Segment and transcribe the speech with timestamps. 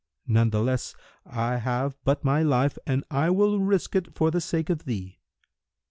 [0.27, 0.95] Natheless,
[1.27, 5.19] I have but my life and I will risk it for the sake of thee."